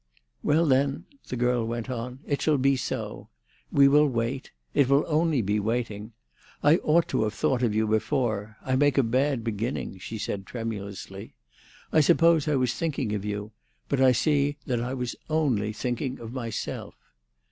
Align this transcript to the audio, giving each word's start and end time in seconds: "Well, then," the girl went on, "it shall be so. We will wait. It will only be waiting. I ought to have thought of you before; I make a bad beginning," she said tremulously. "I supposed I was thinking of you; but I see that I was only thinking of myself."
"Well, 0.41 0.65
then," 0.65 1.05
the 1.27 1.35
girl 1.35 1.63
went 1.63 1.87
on, 1.87 2.21
"it 2.25 2.41
shall 2.41 2.57
be 2.57 2.75
so. 2.75 3.29
We 3.71 3.87
will 3.87 4.07
wait. 4.07 4.49
It 4.73 4.89
will 4.89 5.05
only 5.05 5.43
be 5.43 5.59
waiting. 5.59 6.13
I 6.63 6.77
ought 6.77 7.07
to 7.09 7.21
have 7.21 7.35
thought 7.35 7.61
of 7.61 7.75
you 7.75 7.85
before; 7.85 8.57
I 8.65 8.75
make 8.75 8.97
a 8.97 9.03
bad 9.03 9.43
beginning," 9.43 9.99
she 9.99 10.17
said 10.17 10.47
tremulously. 10.47 11.35
"I 11.93 11.99
supposed 12.01 12.49
I 12.49 12.55
was 12.55 12.73
thinking 12.73 13.13
of 13.13 13.23
you; 13.23 13.51
but 13.89 14.01
I 14.01 14.11
see 14.11 14.57
that 14.65 14.81
I 14.81 14.95
was 14.95 15.15
only 15.29 15.71
thinking 15.71 16.19
of 16.19 16.33
myself." 16.33 16.95